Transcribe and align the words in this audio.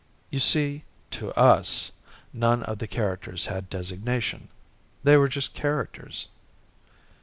You 0.31 0.39
see, 0.39 0.83
to 1.11 1.31
us 1.33 1.91
none 2.33 2.63
of 2.63 2.79
the 2.79 2.87
characters 2.87 3.45
had 3.45 3.69
designation. 3.69 4.47
They 5.03 5.15
were 5.15 5.27
just 5.27 5.53
characters." 5.53 6.29